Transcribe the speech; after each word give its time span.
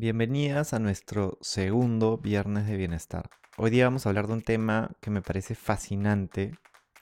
Bienvenidas 0.00 0.74
a 0.74 0.78
nuestro 0.78 1.38
segundo 1.40 2.18
viernes 2.18 2.68
de 2.68 2.76
bienestar. 2.76 3.30
Hoy 3.56 3.72
día 3.72 3.86
vamos 3.86 4.06
a 4.06 4.10
hablar 4.10 4.28
de 4.28 4.34
un 4.34 4.42
tema 4.42 4.92
que 5.00 5.10
me 5.10 5.22
parece 5.22 5.56
fascinante 5.56 6.52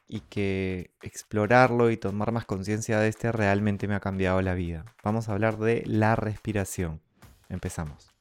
y 0.09 0.21
que 0.21 0.93
explorarlo 1.03 1.91
y 1.91 1.99
tomar 1.99 2.33
más 2.33 2.47
conciencia 2.47 2.99
de 2.99 3.09
este 3.09 3.33
realmente 3.33 3.87
me 3.87 3.97
ha 3.97 4.01
cambiado 4.01 4.41
la 4.41 4.55
vida. 4.55 4.87
Vamos 5.05 5.29
a 5.29 5.35
hablar 5.35 5.59
de 5.59 5.83
la 5.85 6.17
respiración. 6.17 7.03
Empezamos. 7.51 8.15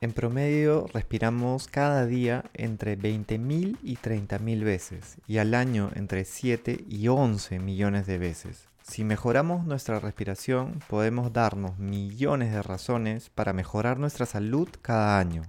En 0.00 0.12
promedio 0.12 0.86
respiramos 0.94 1.66
cada 1.66 2.06
día 2.06 2.44
entre 2.54 2.96
20.000 2.96 3.78
y 3.82 3.96
30.000 3.96 4.62
veces 4.62 5.16
y 5.26 5.38
al 5.38 5.54
año 5.54 5.90
entre 5.96 6.24
7 6.24 6.84
y 6.88 7.08
11 7.08 7.58
millones 7.58 8.06
de 8.06 8.18
veces. 8.18 8.68
Si 8.88 9.02
mejoramos 9.02 9.66
nuestra 9.66 9.98
respiración, 9.98 10.78
podemos 10.88 11.32
darnos 11.32 11.76
millones 11.76 12.52
de 12.52 12.62
razones 12.62 13.30
para 13.30 13.52
mejorar 13.52 13.98
nuestra 13.98 14.26
salud 14.26 14.68
cada 14.80 15.18
año. 15.18 15.42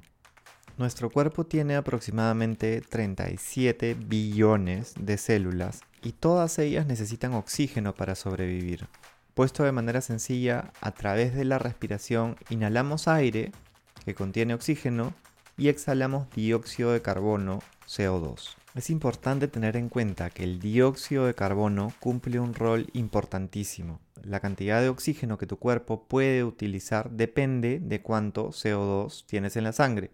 Nuestro 0.78 1.12
cuerpo 1.12 1.46
tiene 1.46 1.76
aproximadamente 1.76 2.82
37 2.82 3.94
billones 3.94 4.96
de 5.00 5.18
células 5.18 5.82
y 6.02 6.14
todas 6.14 6.58
ellas 6.58 6.88
necesitan 6.88 7.36
oxígeno 7.36 7.94
para 7.94 8.16
sobrevivir. 8.16 8.88
Puesto 9.36 9.64
de 9.64 9.72
manera 9.72 10.02
sencilla, 10.02 10.72
a 10.82 10.92
través 10.92 11.36
de 11.36 11.46
la 11.46 11.60
respiración 11.60 12.38
inhalamos 12.50 13.08
aire 13.08 13.52
que 14.04 14.16
contiene 14.16 14.56
oxígeno 14.56 15.14
y 15.58 15.70
exhalamos 15.70 16.28
dióxido 16.32 16.92
de 16.92 17.04
carbono, 17.04 17.60
CO2. 17.88 18.56
Es 18.78 18.92
importante 18.92 19.48
tener 19.48 19.76
en 19.76 19.90
cuenta 19.90 20.30
que 20.30 20.44
el 20.44 20.60
dióxido 20.60 21.26
de 21.26 21.34
carbono 21.34 21.92
cumple 22.00 22.40
un 22.40 22.54
rol 22.54 22.86
importantísimo. 22.94 24.00
La 24.22 24.40
cantidad 24.40 24.82
de 24.82 24.90
oxígeno 24.90 25.40
que 25.40 25.48
tu 25.48 25.58
cuerpo 25.58 26.04
puede 26.04 26.44
utilizar 26.44 27.10
depende 27.10 27.80
de 27.80 28.04
cuánto 28.04 28.52
CO2 28.52 29.26
tienes 29.26 29.56
en 29.56 29.64
la 29.64 29.72
sangre. 29.72 30.12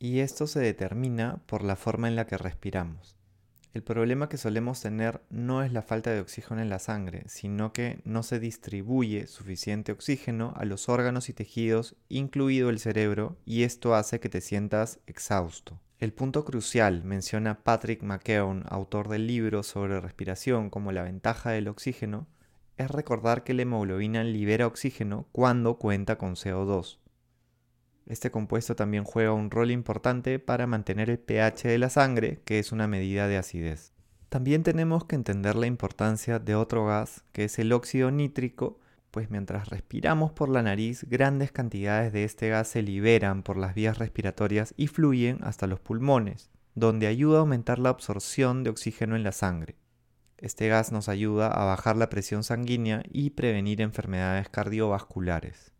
Y 0.00 0.18
esto 0.18 0.48
se 0.48 0.58
determina 0.58 1.42
por 1.46 1.62
la 1.62 1.76
forma 1.76 2.08
en 2.08 2.16
la 2.16 2.26
que 2.26 2.36
respiramos. 2.36 3.14
El 3.72 3.84
problema 3.84 4.28
que 4.28 4.36
solemos 4.36 4.80
tener 4.80 5.22
no 5.30 5.62
es 5.62 5.72
la 5.72 5.82
falta 5.82 6.10
de 6.10 6.18
oxígeno 6.18 6.60
en 6.60 6.70
la 6.70 6.80
sangre, 6.80 7.22
sino 7.28 7.72
que 7.72 8.00
no 8.04 8.24
se 8.24 8.40
distribuye 8.40 9.28
suficiente 9.28 9.92
oxígeno 9.92 10.54
a 10.56 10.64
los 10.64 10.88
órganos 10.88 11.28
y 11.28 11.34
tejidos, 11.34 11.94
incluido 12.08 12.68
el 12.68 12.80
cerebro, 12.80 13.36
y 13.46 13.62
esto 13.62 13.94
hace 13.94 14.18
que 14.18 14.28
te 14.28 14.40
sientas 14.40 14.98
exhausto. 15.06 15.78
El 16.02 16.12
punto 16.12 16.44
crucial, 16.44 17.04
menciona 17.04 17.62
Patrick 17.62 18.02
McKeown, 18.02 18.64
autor 18.68 19.08
del 19.08 19.28
libro 19.28 19.62
sobre 19.62 20.00
respiración 20.00 20.68
como 20.68 20.90
la 20.90 21.04
ventaja 21.04 21.50
del 21.50 21.68
oxígeno, 21.68 22.26
es 22.76 22.90
recordar 22.90 23.44
que 23.44 23.54
la 23.54 23.62
hemoglobina 23.62 24.24
libera 24.24 24.66
oxígeno 24.66 25.28
cuando 25.30 25.78
cuenta 25.78 26.18
con 26.18 26.34
CO2. 26.34 26.98
Este 28.06 28.32
compuesto 28.32 28.74
también 28.74 29.04
juega 29.04 29.32
un 29.32 29.48
rol 29.48 29.70
importante 29.70 30.40
para 30.40 30.66
mantener 30.66 31.08
el 31.08 31.20
pH 31.20 31.68
de 31.68 31.78
la 31.78 31.88
sangre, 31.88 32.40
que 32.44 32.58
es 32.58 32.72
una 32.72 32.88
medida 32.88 33.28
de 33.28 33.36
acidez. 33.36 33.92
También 34.28 34.64
tenemos 34.64 35.04
que 35.04 35.14
entender 35.14 35.54
la 35.54 35.68
importancia 35.68 36.40
de 36.40 36.56
otro 36.56 36.84
gas, 36.84 37.22
que 37.30 37.44
es 37.44 37.60
el 37.60 37.72
óxido 37.72 38.10
nítrico, 38.10 38.80
pues 39.12 39.30
mientras 39.30 39.68
respiramos 39.68 40.32
por 40.32 40.48
la 40.48 40.62
nariz, 40.62 41.04
grandes 41.08 41.52
cantidades 41.52 42.14
de 42.14 42.24
este 42.24 42.48
gas 42.48 42.66
se 42.66 42.82
liberan 42.82 43.42
por 43.42 43.58
las 43.58 43.74
vías 43.74 43.98
respiratorias 43.98 44.72
y 44.78 44.86
fluyen 44.86 45.38
hasta 45.42 45.66
los 45.66 45.80
pulmones, 45.80 46.50
donde 46.74 47.06
ayuda 47.06 47.36
a 47.36 47.40
aumentar 47.40 47.78
la 47.78 47.90
absorción 47.90 48.64
de 48.64 48.70
oxígeno 48.70 49.14
en 49.14 49.22
la 49.22 49.32
sangre. 49.32 49.76
Este 50.38 50.66
gas 50.68 50.92
nos 50.92 51.10
ayuda 51.10 51.48
a 51.48 51.66
bajar 51.66 51.96
la 51.96 52.08
presión 52.08 52.42
sanguínea 52.42 53.02
y 53.10 53.30
prevenir 53.30 53.82
enfermedades 53.82 54.48
cardiovasculares. 54.48 55.72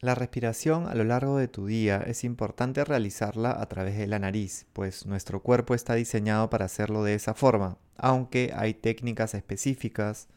La 0.00 0.14
respiración 0.14 0.86
a 0.86 0.94
lo 0.94 1.04
largo 1.04 1.38
de 1.38 1.48
tu 1.48 1.64
día 1.64 2.04
es 2.06 2.22
importante 2.22 2.84
realizarla 2.84 3.50
a 3.58 3.66
través 3.66 3.96
de 3.96 4.06
la 4.06 4.18
nariz, 4.18 4.66
pues 4.74 5.06
nuestro 5.06 5.42
cuerpo 5.42 5.74
está 5.74 5.94
diseñado 5.94 6.50
para 6.50 6.66
hacerlo 6.66 7.02
de 7.02 7.14
esa 7.14 7.32
forma, 7.32 7.78
aunque 7.96 8.52
hay 8.54 8.74
técnicas 8.74 9.32
específicas 9.32 10.28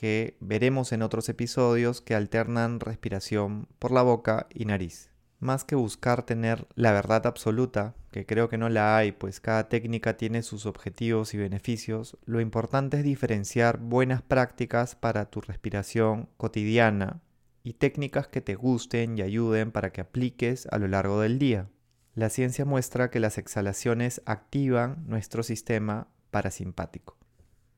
que 0.00 0.38
veremos 0.40 0.92
en 0.92 1.02
otros 1.02 1.28
episodios 1.28 2.00
que 2.00 2.14
alternan 2.14 2.80
respiración 2.80 3.68
por 3.78 3.90
la 3.90 4.00
boca 4.00 4.46
y 4.48 4.64
nariz. 4.64 5.10
Más 5.40 5.64
que 5.64 5.74
buscar 5.74 6.22
tener 6.22 6.66
la 6.74 6.92
verdad 6.92 7.26
absoluta, 7.26 7.94
que 8.10 8.24
creo 8.24 8.48
que 8.48 8.56
no 8.56 8.70
la 8.70 8.96
hay, 8.96 9.12
pues 9.12 9.40
cada 9.40 9.68
técnica 9.68 10.16
tiene 10.16 10.40
sus 10.40 10.64
objetivos 10.64 11.34
y 11.34 11.36
beneficios, 11.36 12.16
lo 12.24 12.40
importante 12.40 12.96
es 12.96 13.04
diferenciar 13.04 13.76
buenas 13.76 14.22
prácticas 14.22 14.94
para 14.94 15.26
tu 15.26 15.42
respiración 15.42 16.30
cotidiana 16.38 17.20
y 17.62 17.74
técnicas 17.74 18.26
que 18.26 18.40
te 18.40 18.54
gusten 18.54 19.18
y 19.18 19.20
ayuden 19.20 19.70
para 19.70 19.92
que 19.92 20.00
apliques 20.00 20.66
a 20.70 20.78
lo 20.78 20.88
largo 20.88 21.20
del 21.20 21.38
día. 21.38 21.68
La 22.14 22.30
ciencia 22.30 22.64
muestra 22.64 23.10
que 23.10 23.20
las 23.20 23.36
exhalaciones 23.36 24.22
activan 24.24 25.04
nuestro 25.06 25.42
sistema 25.42 26.08
parasimpático. 26.30 27.19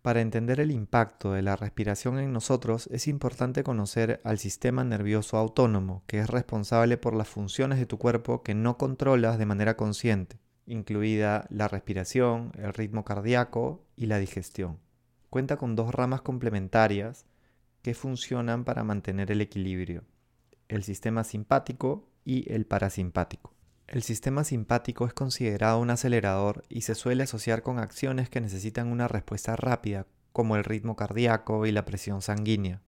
Para 0.02 0.20
entender 0.20 0.58
el 0.58 0.72
impacto 0.72 1.32
de 1.32 1.42
la 1.42 1.54
respiración 1.54 2.18
en 2.18 2.32
nosotros 2.32 2.88
es 2.88 3.06
importante 3.06 3.62
conocer 3.62 4.20
al 4.24 4.38
sistema 4.38 4.82
nervioso 4.82 5.36
autónomo, 5.36 6.02
que 6.08 6.18
es 6.18 6.28
responsable 6.28 6.96
por 6.98 7.14
las 7.14 7.28
funciones 7.28 7.78
de 7.78 7.86
tu 7.86 7.98
cuerpo 7.98 8.42
que 8.42 8.52
no 8.52 8.78
controlas 8.78 9.38
de 9.38 9.46
manera 9.46 9.76
consciente, 9.76 10.40
incluida 10.66 11.46
la 11.50 11.68
respiración, 11.68 12.50
el 12.58 12.74
ritmo 12.74 13.04
cardíaco 13.04 13.84
y 13.94 14.06
la 14.06 14.18
digestión. 14.18 14.80
Cuenta 15.30 15.56
con 15.56 15.76
dos 15.76 15.94
ramas 15.94 16.22
complementarias 16.22 17.24
que 17.80 17.94
funcionan 17.94 18.64
para 18.64 18.82
mantener 18.82 19.30
el 19.30 19.40
equilibrio, 19.40 20.02
el 20.66 20.82
sistema 20.82 21.22
simpático 21.22 22.08
y 22.24 22.52
el 22.52 22.66
parasimpático. 22.66 23.54
El 23.86 24.02
sistema 24.02 24.44
simpático 24.44 25.06
es 25.06 25.12
considerado 25.12 25.78
un 25.78 25.90
acelerador 25.90 26.64
y 26.68 26.82
se 26.82 26.94
suele 26.94 27.24
asociar 27.24 27.62
con 27.62 27.78
acciones 27.78 28.30
que 28.30 28.40
necesitan 28.40 28.88
una 28.88 29.08
respuesta 29.08 29.54
rápida, 29.56 30.06
como 30.32 30.56
el 30.56 30.64
ritmo 30.64 30.96
cardíaco 30.96 31.66
y 31.66 31.72
la 31.72 31.84
presión 31.84 32.22
sanguínea. 32.22 32.82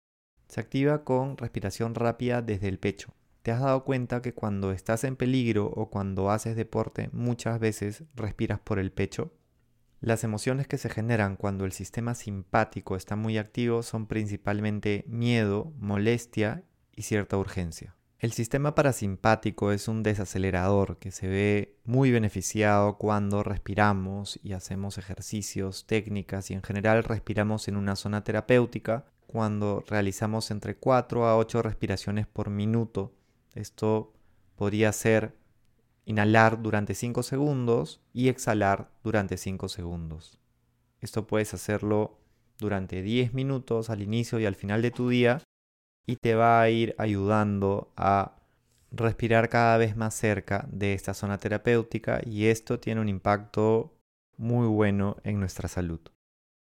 Se 0.48 0.60
activa 0.60 1.04
con 1.04 1.36
respiración 1.36 1.94
rápida 1.94 2.42
desde 2.42 2.68
el 2.68 2.78
pecho. 2.78 3.14
¿Te 3.42 3.52
has 3.52 3.60
dado 3.60 3.84
cuenta 3.84 4.22
que 4.22 4.32
cuando 4.32 4.72
estás 4.72 5.04
en 5.04 5.16
peligro 5.16 5.66
o 5.66 5.90
cuando 5.90 6.30
haces 6.30 6.56
deporte 6.56 7.10
muchas 7.12 7.60
veces 7.60 8.04
respiras 8.14 8.58
por 8.60 8.78
el 8.78 8.90
pecho? 8.90 9.34
Las 10.00 10.24
emociones 10.24 10.66
que 10.66 10.78
se 10.78 10.88
generan 10.88 11.36
cuando 11.36 11.64
el 11.64 11.72
sistema 11.72 12.14
simpático 12.14 12.96
está 12.96 13.16
muy 13.16 13.36
activo 13.36 13.82
son 13.82 14.06
principalmente 14.06 15.04
miedo, 15.06 15.72
molestia 15.78 16.64
y 16.94 17.02
cierta 17.02 17.36
urgencia. 17.36 17.94
El 18.18 18.32
sistema 18.32 18.74
parasimpático 18.74 19.72
es 19.72 19.88
un 19.88 20.02
desacelerador 20.02 20.98
que 20.98 21.10
se 21.10 21.28
ve 21.28 21.76
muy 21.84 22.10
beneficiado 22.10 22.96
cuando 22.96 23.42
respiramos 23.42 24.38
y 24.42 24.52
hacemos 24.52 24.96
ejercicios, 24.98 25.86
técnicas 25.86 26.50
y 26.50 26.54
en 26.54 26.62
general 26.62 27.04
respiramos 27.04 27.68
en 27.68 27.76
una 27.76 27.96
zona 27.96 28.24
terapéutica 28.24 29.04
cuando 29.26 29.84
realizamos 29.86 30.50
entre 30.50 30.76
4 30.76 31.26
a 31.26 31.36
8 31.36 31.62
respiraciones 31.62 32.26
por 32.26 32.50
minuto. 32.50 33.12
Esto 33.54 34.14
podría 34.56 34.92
ser 34.92 35.36
inhalar 36.06 36.62
durante 36.62 36.94
5 36.94 37.22
segundos 37.22 38.00
y 38.12 38.28
exhalar 38.28 38.90
durante 39.02 39.36
5 39.36 39.68
segundos. 39.68 40.38
Esto 41.00 41.26
puedes 41.26 41.52
hacerlo 41.52 42.20
durante 42.58 43.02
10 43.02 43.34
minutos 43.34 43.90
al 43.90 44.02
inicio 44.02 44.38
y 44.38 44.46
al 44.46 44.54
final 44.54 44.80
de 44.80 44.90
tu 44.90 45.08
día 45.08 45.42
y 46.06 46.16
te 46.16 46.34
va 46.34 46.60
a 46.60 46.70
ir 46.70 46.94
ayudando 46.98 47.92
a 47.96 48.36
respirar 48.90 49.48
cada 49.48 49.76
vez 49.76 49.96
más 49.96 50.14
cerca 50.14 50.66
de 50.70 50.94
esta 50.94 51.14
zona 51.14 51.38
terapéutica 51.38 52.20
y 52.24 52.46
esto 52.46 52.78
tiene 52.78 53.00
un 53.00 53.08
impacto 53.08 53.94
muy 54.36 54.66
bueno 54.66 55.16
en 55.24 55.40
nuestra 55.40 55.68
salud. 55.68 56.00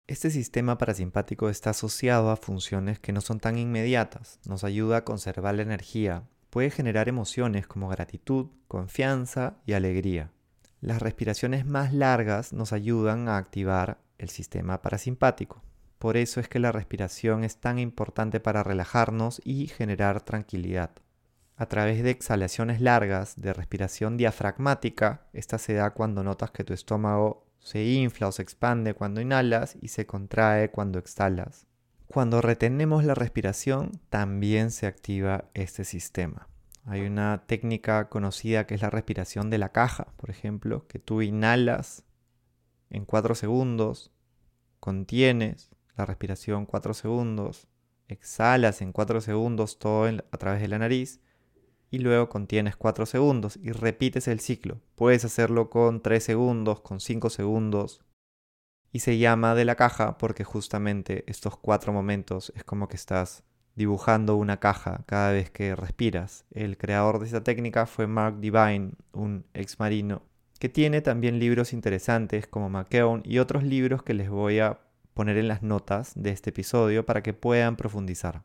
Este 0.07 0.31
sistema 0.31 0.77
parasimpático 0.77 1.49
está 1.49 1.71
asociado 1.71 2.31
a 2.31 2.37
funciones 2.37 2.99
que 2.99 3.13
no 3.13 3.23
son 3.23 3.41
tan 3.41 3.59
inmediatas, 3.59 4.39
nos 4.47 4.63
ayuda 4.63 4.99
a 4.99 5.05
conservar 5.05 5.55
la 5.55 5.63
energía, 5.63 6.25
puede 6.51 6.71
generar 6.71 7.09
emociones 7.09 7.67
como 7.67 7.89
gratitud, 7.89 8.49
confianza 8.69 9.57
y 9.65 9.73
alegría. 9.73 10.31
Las 10.81 11.01
respiraciones 11.01 11.65
más 11.65 11.95
largas 11.95 12.53
nos 12.53 12.75
ayudan 12.75 13.29
a 13.29 13.39
activar 13.39 13.99
el 14.19 14.29
sistema 14.29 14.83
parasimpático. 14.83 15.63
Por 16.05 16.19
eso 16.19 16.39
es 16.39 16.51
que 16.51 16.59
la 16.59 16.71
respiración 16.71 17.45
es 17.45 17.57
tan 17.57 17.79
importante 17.79 18.39
para 18.39 18.63
relajarnos 18.63 19.41
y 19.43 19.69
generar 19.69 20.21
tranquilidad. 20.21 20.91
A 21.57 21.65
través 21.65 22.03
de 22.03 22.11
exhalaciones 22.11 22.83
largas 22.83 23.41
de 23.41 23.55
respiración 23.55 24.19
diafragmática, 24.19 25.27
esta 25.33 25.57
se 25.57 25.73
da 25.73 25.95
cuando 25.95 26.23
notas 26.23 26.51
que 26.51 26.63
tu 26.63 26.75
estómago 26.75 27.47
se 27.59 27.87
infla 27.87 28.29
o 28.29 28.33
se 28.33 28.43
expande 28.43 28.93
cuando 28.93 29.23
inhalas 29.23 29.79
y 29.81 29.89
se 29.89 30.05
contrae 30.05 30.71
cuando 30.71 30.99
exhalas. 30.99 31.67
Cuando 32.07 32.43
retenemos 32.43 33.05
la 33.05 33.15
respiración, 33.15 33.93
también 34.11 34.73
se 34.73 34.87
activa 34.87 35.47
este 35.55 35.85
sistema. 35.85 36.49
Hay 36.85 37.01
una 37.01 37.45
técnica 37.47 38.11
conocida 38.11 38.67
que 38.67 38.75
es 38.75 38.83
la 38.83 38.91
respiración 38.91 39.49
de 39.49 39.57
la 39.57 39.71
caja, 39.71 40.09
por 40.19 40.29
ejemplo, 40.29 40.87
que 40.87 40.99
tú 40.99 41.23
inhalas 41.23 42.05
en 42.91 43.07
4 43.07 43.35
segundos, 43.35 44.13
contienes 44.81 45.74
la 45.97 46.07
respiración 46.07 46.67
4 46.67 46.95
segundos, 46.95 47.69
exhalas 48.09 48.83
en 48.83 48.93
4 48.93 49.21
segundos 49.21 49.79
todo 49.79 50.07
a 50.07 50.37
través 50.37 50.61
de 50.61 50.69
la 50.69 50.79
nariz 50.79 51.21
y 51.91 51.99
luego 51.99 52.29
contienes 52.29 52.77
4 52.77 53.07
segundos 53.07 53.59
y 53.63 53.71
repites 53.71 54.27
el 54.29 54.41
ciclo. 54.41 54.81
Puedes 54.97 55.25
hacerlo 55.25 55.71
con 55.71 56.03
3 56.03 56.23
segundos, 56.23 56.81
con 56.81 57.01
5 57.01 57.31
segundos. 57.31 58.05
Y 58.91 59.01
se 59.01 59.19
llama 59.19 59.55
de 59.55 59.65
la 59.65 59.75
caja 59.75 60.19
porque 60.19 60.45
justamente 60.45 61.25
estos 61.27 61.57
cuatro 61.57 61.93
momentos 61.93 62.53
es 62.55 62.63
como 62.63 62.89
que 62.89 62.97
estás 62.97 63.43
dibujando 63.75 64.37
una 64.37 64.61
caja 64.61 65.03
cada 65.07 65.33
vez 65.33 65.51
que 65.51 65.75
respiras. 65.75 66.45
El 66.53 66.77
creador 66.79 67.19
de 67.19 67.27
esta 67.27 67.43
técnica 67.43 67.87
fue 67.87 68.07
Mark 68.07 68.39
Divine, 68.41 68.93
un 69.13 69.47
ex 69.53 69.81
marino, 69.81 70.23
que 70.59 70.69
tiene 70.69 71.01
también 71.01 71.39
libros 71.39 71.73
interesantes 71.73 72.47
como 72.47 72.71
McKeown 72.71 73.23
y 73.25 73.39
otros 73.39 73.65
libros 73.65 74.03
que 74.03 74.15
les 74.15 74.31
voy 74.31 74.61
a 74.61 74.79
poner 75.15 75.39
en 75.39 75.49
las 75.49 75.63
notas 75.63 76.13
de 76.15 76.31
este 76.31 76.51
episodio 76.51 77.07
para 77.07 77.23
que 77.23 77.33
puedan 77.33 77.77
profundizar. 77.77 78.43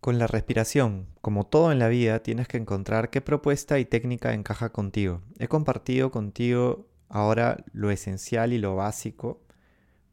Con 0.00 0.18
la 0.18 0.26
respiración, 0.26 1.08
como 1.20 1.44
todo 1.44 1.72
en 1.72 1.78
la 1.78 1.88
vida, 1.88 2.22
tienes 2.22 2.48
que 2.48 2.56
encontrar 2.56 3.10
qué 3.10 3.20
propuesta 3.20 3.78
y 3.78 3.84
técnica 3.84 4.32
encaja 4.32 4.70
contigo. 4.70 5.20
He 5.38 5.48
compartido 5.48 6.10
contigo 6.10 6.88
ahora 7.10 7.64
lo 7.72 7.90
esencial 7.90 8.54
y 8.54 8.58
lo 8.58 8.76
básico 8.76 9.42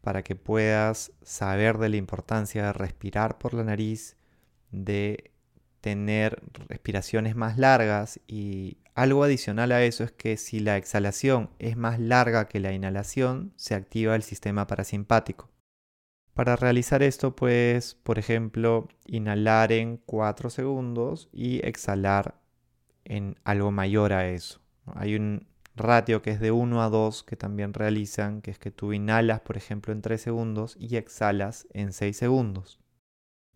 para 0.01 0.24
que 0.24 0.35
puedas 0.35 1.13
saber 1.21 1.77
de 1.77 1.89
la 1.89 1.97
importancia 1.97 2.65
de 2.65 2.74
respirar 2.74 3.38
por 3.38 3.53
la 3.53 3.63
nariz, 3.63 4.18
de 4.71 5.31
tener 5.81 6.41
respiraciones 6.68 7.35
más 7.35 7.57
largas 7.57 8.19
y 8.27 8.77
algo 8.94 9.24
adicional 9.24 9.71
a 9.71 9.83
eso 9.83 10.03
es 10.03 10.12
que 10.12 10.38
si 10.38 10.59
la 10.59 10.75
exhalación 10.75 11.51
es 11.59 11.77
más 11.77 12.00
larga 12.00 12.47
que 12.47 12.59
la 12.59 12.74
inhalación, 12.74 13.53
se 13.56 13.75
activa 13.75 14.15
el 14.15 14.24
sistema 14.24 14.65
parasimpático. 14.65 15.50
Para 16.38 16.56
realizar 16.56 17.01
esto 17.01 17.36
puedes, 17.36 17.95
por 17.95 18.19
ejemplo, 18.19 18.89
inhalar 19.07 19.72
en 19.72 19.98
4 19.98 20.51
segundos 20.51 21.30
y 21.34 21.66
exhalar 21.66 22.39
en 23.06 23.39
algo 23.44 23.72
mayor 23.72 24.13
a 24.13 24.30
eso. 24.30 24.62
Hay 24.86 25.16
un 25.16 25.48
ratio 25.75 26.22
que 26.22 26.30
es 26.30 26.39
de 26.39 26.51
1 26.51 26.84
a 26.84 26.89
2 26.89 27.24
que 27.24 27.38
también 27.38 27.74
realizan, 27.74 28.44
que 28.44 28.51
es 28.51 28.60
que 28.60 28.69
tú 28.69 28.94
inhalas, 28.94 29.39
por 29.39 29.57
ejemplo, 29.57 29.92
en 29.92 30.04
3 30.04 30.22
segundos 30.22 30.78
y 30.80 30.98
exhalas 30.98 31.68
en 31.74 31.92
6 31.92 32.16
segundos. 32.16 32.80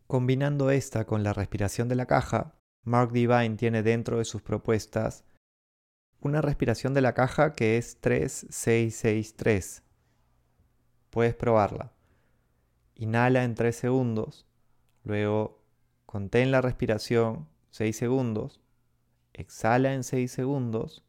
Combinando 0.07 0.71
esta 0.71 1.05
con 1.05 1.21
la 1.21 1.33
respiración 1.33 1.87
de 1.87 1.93
la 1.93 2.07
caja, 2.07 2.55
Mark 2.83 3.11
Divine 3.11 3.57
tiene 3.57 3.83
dentro 3.83 4.17
de 4.17 4.25
sus 4.25 4.41
propuestas 4.41 5.23
una 6.19 6.41
respiración 6.41 6.95
de 6.95 7.01
la 7.01 7.13
caja 7.13 7.53
que 7.53 7.77
es 7.77 8.01
3-6-6-3. 8.01 9.83
Puedes 11.11 11.35
probarla. 11.35 11.93
Inhala 13.01 13.43
en 13.45 13.55
3 13.55 13.75
segundos, 13.75 14.45
luego 15.03 15.65
contén 16.05 16.51
la 16.51 16.61
respiración 16.61 17.47
6 17.71 17.97
segundos, 17.97 18.61
exhala 19.33 19.95
en 19.95 20.03
6 20.03 20.31
segundos 20.31 21.03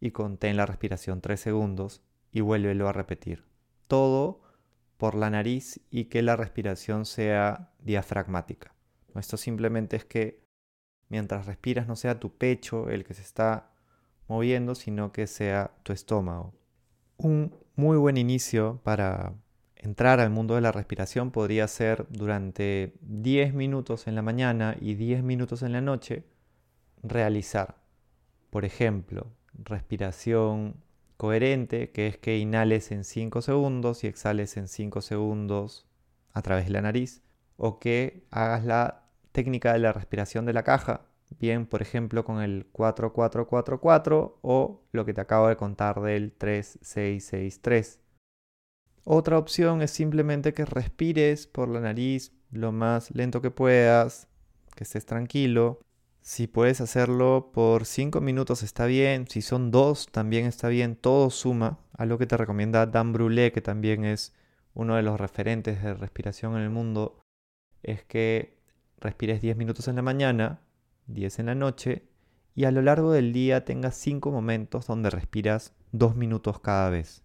y 0.00 0.10
contén 0.10 0.56
la 0.56 0.66
respiración 0.66 1.20
3 1.20 1.38
segundos 1.38 2.02
y 2.32 2.40
vuélvelo 2.40 2.88
a 2.88 2.92
repetir. 2.92 3.44
Todo 3.86 4.40
por 4.96 5.14
la 5.14 5.30
nariz 5.30 5.80
y 5.92 6.06
que 6.06 6.22
la 6.22 6.34
respiración 6.34 7.06
sea 7.06 7.72
diafragmática. 7.78 8.74
Esto 9.14 9.36
simplemente 9.36 9.94
es 9.94 10.04
que 10.04 10.42
mientras 11.08 11.46
respiras 11.46 11.86
no 11.86 11.94
sea 11.94 12.18
tu 12.18 12.36
pecho 12.36 12.90
el 12.90 13.04
que 13.04 13.14
se 13.14 13.22
está 13.22 13.70
moviendo, 14.26 14.74
sino 14.74 15.12
que 15.12 15.28
sea 15.28 15.70
tu 15.84 15.92
estómago. 15.92 16.52
Un 17.16 17.54
muy 17.76 17.96
buen 17.96 18.16
inicio 18.16 18.80
para 18.82 19.34
entrar 19.78 20.20
al 20.20 20.30
mundo 20.30 20.54
de 20.54 20.60
la 20.60 20.72
respiración 20.72 21.30
podría 21.30 21.66
ser 21.68 22.06
durante 22.10 22.94
10 23.02 23.54
minutos 23.54 24.06
en 24.06 24.14
la 24.14 24.22
mañana 24.22 24.76
y 24.80 24.94
10 24.94 25.22
minutos 25.22 25.62
en 25.62 25.72
la 25.72 25.80
noche 25.80 26.24
realizar, 27.02 27.76
por 28.50 28.64
ejemplo, 28.64 29.32
respiración 29.54 30.76
coherente, 31.16 31.90
que 31.90 32.06
es 32.06 32.18
que 32.18 32.38
inhales 32.38 32.92
en 32.92 33.04
5 33.04 33.42
segundos 33.42 34.04
y 34.04 34.06
exhales 34.06 34.56
en 34.56 34.68
5 34.68 35.00
segundos 35.00 35.86
a 36.32 36.42
través 36.42 36.66
de 36.66 36.72
la 36.72 36.82
nariz, 36.82 37.22
o 37.56 37.78
que 37.78 38.24
hagas 38.30 38.64
la 38.64 39.04
técnica 39.32 39.72
de 39.72 39.80
la 39.80 39.92
respiración 39.92 40.46
de 40.46 40.52
la 40.52 40.62
caja, 40.62 41.02
bien 41.38 41.66
por 41.66 41.82
ejemplo 41.82 42.24
con 42.24 42.40
el 42.40 42.66
4444 42.72 44.38
o 44.42 44.82
lo 44.92 45.04
que 45.04 45.14
te 45.14 45.20
acabo 45.20 45.48
de 45.48 45.56
contar 45.56 46.00
del 46.00 46.32
3663. 46.32 48.00
Otra 49.04 49.38
opción 49.38 49.82
es 49.82 49.90
simplemente 49.90 50.52
que 50.54 50.64
respires 50.64 51.46
por 51.46 51.68
la 51.68 51.80
nariz 51.80 52.32
lo 52.50 52.72
más 52.72 53.10
lento 53.14 53.40
que 53.40 53.50
puedas, 53.50 54.28
que 54.74 54.84
estés 54.84 55.06
tranquilo 55.06 55.80
si 56.28 56.46
puedes 56.46 56.82
hacerlo 56.82 57.52
por 57.54 57.86
5 57.86 58.20
minutos 58.20 58.62
está 58.62 58.84
bien, 58.84 59.26
si 59.28 59.40
son 59.40 59.70
2 59.70 60.08
también 60.12 60.44
está 60.44 60.68
bien, 60.68 60.94
todo 60.94 61.30
suma. 61.30 61.78
Algo 61.96 62.18
que 62.18 62.26
te 62.26 62.36
recomienda 62.36 62.84
Dan 62.84 63.14
Brulé, 63.14 63.50
que 63.50 63.62
también 63.62 64.04
es 64.04 64.34
uno 64.74 64.96
de 64.96 65.02
los 65.02 65.18
referentes 65.18 65.82
de 65.82 65.94
respiración 65.94 66.54
en 66.54 66.64
el 66.64 66.68
mundo, 66.68 67.22
es 67.82 68.04
que 68.04 68.58
respires 68.98 69.40
10 69.40 69.56
minutos 69.56 69.88
en 69.88 69.96
la 69.96 70.02
mañana, 70.02 70.60
10 71.06 71.38
en 71.38 71.46
la 71.46 71.54
noche 71.54 72.02
y 72.54 72.64
a 72.64 72.72
lo 72.72 72.82
largo 72.82 73.10
del 73.10 73.32
día 73.32 73.64
tengas 73.64 73.96
5 73.96 74.30
momentos 74.30 74.86
donde 74.86 75.08
respiras 75.08 75.72
2 75.92 76.14
minutos 76.14 76.60
cada 76.60 76.90
vez. 76.90 77.24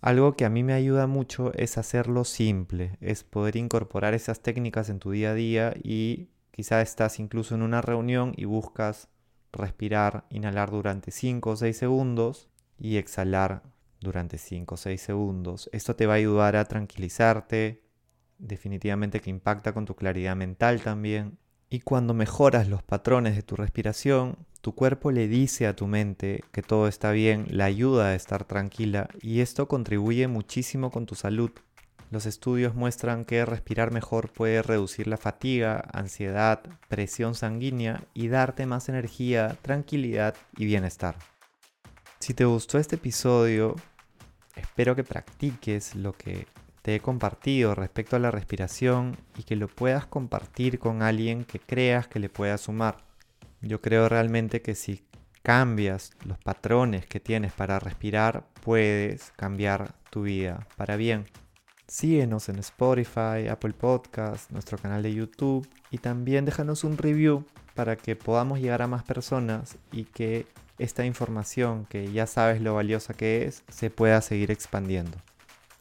Algo 0.00 0.34
que 0.34 0.44
a 0.44 0.50
mí 0.50 0.62
me 0.62 0.72
ayuda 0.72 1.06
mucho 1.06 1.52
es 1.54 1.78
hacerlo 1.78 2.24
simple, 2.24 2.96
es 3.00 3.24
poder 3.24 3.56
incorporar 3.56 4.14
esas 4.14 4.40
técnicas 4.40 4.88
en 4.88 4.98
tu 4.98 5.10
día 5.10 5.30
a 5.30 5.34
día 5.34 5.74
y 5.82 6.30
Quizá 6.60 6.82
estás 6.82 7.18
incluso 7.20 7.54
en 7.54 7.62
una 7.62 7.80
reunión 7.80 8.34
y 8.36 8.44
buscas 8.44 9.08
respirar, 9.50 10.26
inhalar 10.28 10.70
durante 10.70 11.10
5 11.10 11.50
o 11.50 11.56
6 11.56 11.74
segundos 11.74 12.50
y 12.78 12.98
exhalar 12.98 13.62
durante 14.00 14.36
5 14.36 14.74
o 14.74 14.76
6 14.76 15.00
segundos. 15.00 15.70
Esto 15.72 15.96
te 15.96 16.04
va 16.04 16.12
a 16.12 16.16
ayudar 16.16 16.56
a 16.56 16.66
tranquilizarte, 16.66 17.82
definitivamente 18.36 19.20
que 19.20 19.30
impacta 19.30 19.72
con 19.72 19.86
tu 19.86 19.94
claridad 19.96 20.36
mental 20.36 20.82
también. 20.82 21.38
Y 21.72 21.80
cuando 21.80 22.14
mejoras 22.14 22.68
los 22.68 22.82
patrones 22.82 23.36
de 23.36 23.42
tu 23.42 23.54
respiración, 23.54 24.36
tu 24.60 24.74
cuerpo 24.74 25.12
le 25.12 25.28
dice 25.28 25.68
a 25.68 25.76
tu 25.76 25.86
mente 25.86 26.42
que 26.50 26.62
todo 26.62 26.88
está 26.88 27.12
bien, 27.12 27.46
la 27.48 27.66
ayuda 27.66 28.06
a 28.06 28.14
estar 28.16 28.44
tranquila 28.44 29.08
y 29.22 29.40
esto 29.40 29.68
contribuye 29.68 30.26
muchísimo 30.26 30.90
con 30.90 31.06
tu 31.06 31.14
salud. 31.14 31.52
Los 32.10 32.26
estudios 32.26 32.74
muestran 32.74 33.24
que 33.24 33.44
respirar 33.44 33.92
mejor 33.92 34.32
puede 34.32 34.62
reducir 34.62 35.06
la 35.06 35.16
fatiga, 35.16 35.84
ansiedad, 35.92 36.60
presión 36.88 37.36
sanguínea 37.36 38.02
y 38.14 38.26
darte 38.26 38.66
más 38.66 38.88
energía, 38.88 39.56
tranquilidad 39.62 40.34
y 40.56 40.64
bienestar. 40.64 41.14
Si 42.18 42.34
te 42.34 42.46
gustó 42.46 42.78
este 42.78 42.96
episodio, 42.96 43.76
espero 44.56 44.96
que 44.96 45.04
practiques 45.04 45.94
lo 45.94 46.14
que 46.14 46.48
te 46.82 46.94
he 46.94 47.00
compartido 47.00 47.74
respecto 47.74 48.16
a 48.16 48.20
la 48.20 48.30
respiración 48.30 49.16
y 49.36 49.42
que 49.42 49.56
lo 49.56 49.68
puedas 49.68 50.06
compartir 50.06 50.78
con 50.78 51.02
alguien 51.02 51.44
que 51.44 51.60
creas 51.60 52.08
que 52.08 52.18
le 52.18 52.28
pueda 52.28 52.58
sumar. 52.58 53.04
Yo 53.60 53.80
creo 53.80 54.08
realmente 54.08 54.62
que 54.62 54.74
si 54.74 55.04
cambias 55.42 56.12
los 56.24 56.38
patrones 56.38 57.06
que 57.06 57.20
tienes 57.20 57.52
para 57.52 57.78
respirar, 57.78 58.46
puedes 58.62 59.32
cambiar 59.36 59.94
tu 60.10 60.22
vida 60.22 60.66
para 60.76 60.96
bien. 60.96 61.26
Síguenos 61.86 62.48
en 62.48 62.58
Spotify, 62.60 63.48
Apple 63.50 63.72
Podcast, 63.72 64.50
nuestro 64.50 64.78
canal 64.78 65.02
de 65.02 65.12
YouTube 65.12 65.68
y 65.90 65.98
también 65.98 66.44
déjanos 66.44 66.84
un 66.84 66.96
review 66.96 67.44
para 67.74 67.96
que 67.96 68.16
podamos 68.16 68.60
llegar 68.60 68.82
a 68.82 68.86
más 68.86 69.02
personas 69.02 69.76
y 69.90 70.04
que 70.04 70.46
esta 70.78 71.04
información 71.04 71.86
que 71.86 72.10
ya 72.12 72.26
sabes 72.26 72.62
lo 72.62 72.74
valiosa 72.74 73.12
que 73.12 73.44
es 73.44 73.64
se 73.68 73.90
pueda 73.90 74.20
seguir 74.22 74.50
expandiendo. 74.50 75.18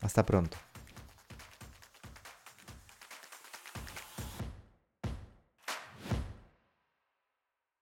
Hasta 0.02 0.26
pronto. 0.26 0.58